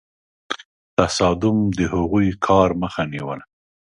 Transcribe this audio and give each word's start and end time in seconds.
تصادم 0.97 1.57
د 1.77 1.79
هغوی 1.93 2.27
کار 2.47 2.69
مخه 2.81 3.03
نیوله. 3.13 3.43